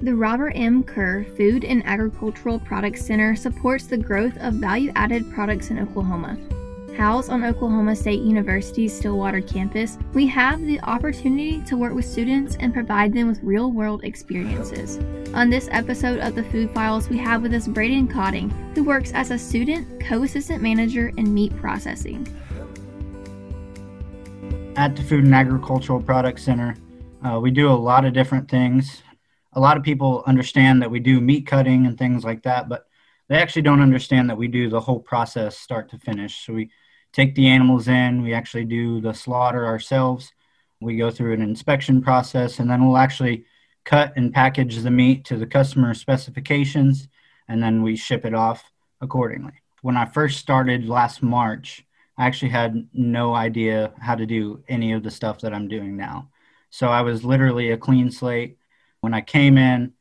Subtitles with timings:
[0.00, 0.84] The Robert M.
[0.84, 6.38] Kerr Food and Agricultural Products Center supports the growth of value added products in Oklahoma.
[6.96, 12.56] Housed on Oklahoma State University's Stillwater campus, we have the opportunity to work with students
[12.60, 14.98] and provide them with real world experiences.
[15.34, 19.10] On this episode of the Food Files, we have with us Breydon Codding, who works
[19.14, 22.24] as a student co assistant manager in meat processing.
[24.76, 26.76] At the Food and Agricultural Products Center,
[27.24, 29.02] uh, we do a lot of different things
[29.58, 32.86] a lot of people understand that we do meat cutting and things like that, but
[33.28, 36.46] they actually don't understand that we do the whole process start to finish.
[36.46, 36.70] So we
[37.12, 40.32] take the animals in, we actually do the slaughter ourselves.
[40.80, 43.46] We go through an inspection process, and then we'll actually
[43.84, 47.08] cut and package the meat to the customer specifications,
[47.48, 49.54] and then we ship it off accordingly.
[49.82, 51.84] When I first started last March,
[52.16, 55.96] I actually had no idea how to do any of the stuff that I'm doing
[55.96, 56.28] now.
[56.70, 58.57] So I was literally a clean slate.
[59.00, 59.92] When I came in,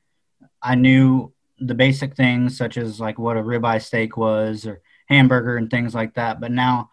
[0.62, 5.58] I knew the basic things such as like what a ribeye steak was or hamburger
[5.58, 6.40] and things like that.
[6.40, 6.92] But now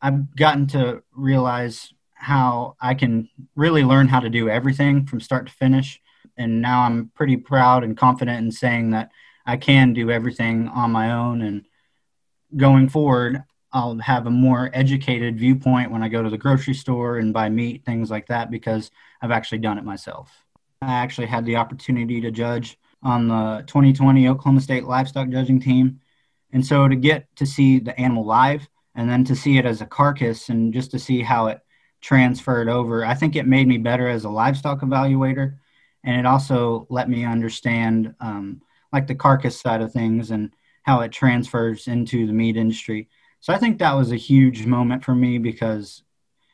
[0.00, 5.46] I've gotten to realize how I can really learn how to do everything from start
[5.46, 6.00] to finish.
[6.36, 9.10] And now I'm pretty proud and confident in saying that
[9.46, 11.42] I can do everything on my own.
[11.42, 11.64] And
[12.56, 17.18] going forward, I'll have a more educated viewpoint when I go to the grocery store
[17.18, 20.30] and buy meat, things like that, because I've actually done it myself.
[20.84, 26.00] I actually had the opportunity to judge on the 2020 Oklahoma State livestock judging team.
[26.52, 29.80] And so to get to see the animal live and then to see it as
[29.80, 31.60] a carcass and just to see how it
[32.00, 35.56] transferred over, I think it made me better as a livestock evaluator.
[36.04, 41.00] And it also let me understand um, like the carcass side of things and how
[41.00, 43.08] it transfers into the meat industry.
[43.40, 46.02] So I think that was a huge moment for me because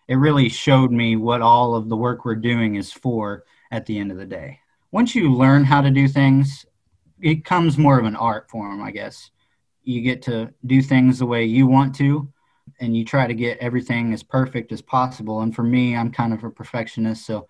[0.09, 3.99] it really showed me what all of the work we're doing is for at the
[3.99, 4.59] end of the day.
[4.93, 6.67] Once you learn how to do things,
[7.21, 9.31] it comes more of an art form, I guess.
[9.83, 12.33] You get to do things the way you want to,
[12.81, 15.41] and you try to get everything as perfect as possible.
[15.43, 17.47] And for me, I'm kind of a perfectionist, so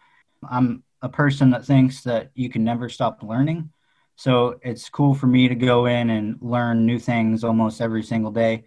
[0.49, 3.71] I'm a person that thinks that you can never stop learning.
[4.17, 8.31] So it's cool for me to go in and learn new things almost every single
[8.31, 8.65] day.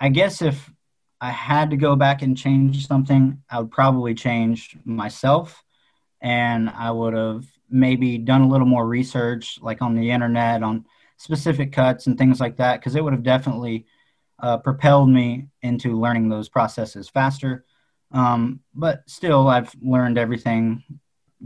[0.00, 0.68] I guess if
[1.20, 5.62] I had to go back and change something, I would probably change myself
[6.20, 10.84] and I would have maybe done a little more research, like on the internet, on
[11.16, 13.86] specific cuts and things like that, because it would have definitely
[14.40, 17.64] uh, propelled me into learning those processes faster.
[18.12, 20.82] Um, but still, I've learned everything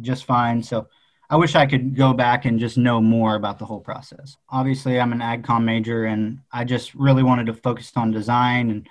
[0.01, 0.63] just fine.
[0.63, 0.89] So
[1.29, 4.37] I wish I could go back and just know more about the whole process.
[4.49, 8.89] Obviously, I'm an AgCom major, and I just really wanted to focus on design and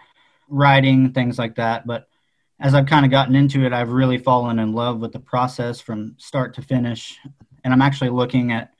[0.50, 1.88] writing, things like that.
[1.88, 2.08] But
[2.60, 5.82] as I've kind of gotten into it, I've really fallen in love with the process
[5.82, 7.18] from start to finish.
[7.64, 8.72] And I'm actually looking at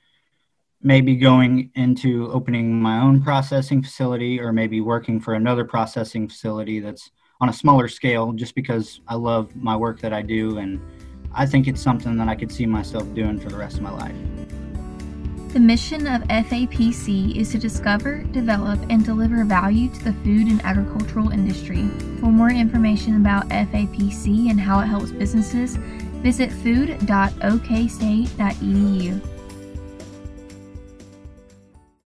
[0.80, 6.78] maybe going into opening my own processing facility or maybe working for another processing facility
[6.78, 10.58] that's on a smaller scale just because I love my work that I do.
[10.58, 10.80] And
[11.32, 13.90] I think it's something that I could see myself doing for the rest of my
[13.90, 14.33] life.
[15.54, 20.60] The mission of FAPC is to discover, develop, and deliver value to the food and
[20.64, 21.88] agricultural industry.
[22.18, 25.76] For more information about FAPC and how it helps businesses,
[26.24, 29.33] visit food.okstate.edu.